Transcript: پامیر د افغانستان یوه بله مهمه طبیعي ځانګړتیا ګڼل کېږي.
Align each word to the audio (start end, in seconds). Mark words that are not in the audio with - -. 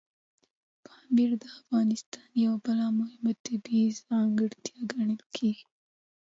پامیر 0.85 1.31
د 1.41 1.43
افغانستان 1.59 2.23
یوه 2.43 2.57
بله 2.65 2.85
مهمه 2.99 3.31
طبیعي 3.45 3.87
ځانګړتیا 4.05 4.77
ګڼل 4.91 5.21
کېږي. 5.35 5.65